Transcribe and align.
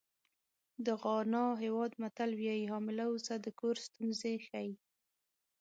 د 0.85 0.87
غانا 1.01 1.45
هېواد 1.63 1.91
متل 2.01 2.31
وایي 2.39 2.65
حامله 2.71 3.03
اوزه 3.11 3.35
د 3.39 3.47
کور 3.59 3.75
ستونزې 3.85 4.33
ښیي. 4.47 4.69